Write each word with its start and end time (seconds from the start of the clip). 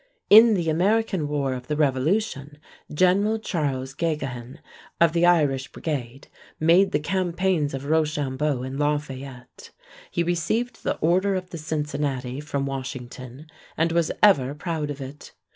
In 0.31 0.55
the 0.55 0.67
American 0.67 1.27
war 1.27 1.53
of 1.53 1.67
the 1.67 1.75
Revolution, 1.75 2.57
General 2.91 3.37
Charles 3.37 3.93
Geoghegan 3.93 4.57
of 4.99 5.13
the 5.13 5.27
Irish 5.27 5.71
Brigade 5.71 6.27
made 6.59 6.91
the 6.91 6.99
campaigns 6.99 7.75
of 7.75 7.85
Rochambeau 7.85 8.63
and 8.63 8.79
Lafayette. 8.79 9.69
He 10.09 10.23
received 10.23 10.81
the 10.83 10.97
order 11.01 11.35
of 11.35 11.51
the 11.51 11.59
Cincinnati 11.59 12.39
from 12.39 12.65
Washington 12.65 13.45
and 13.77 13.91
was 13.91 14.11
ever 14.23 14.55
proud 14.55 14.89
of 14.89 15.01
it. 15.01 15.33